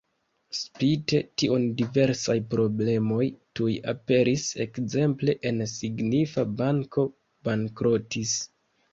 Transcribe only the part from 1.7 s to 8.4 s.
diversaj problemoj tuj aperis, ekzemple en signifa banko bankrotis.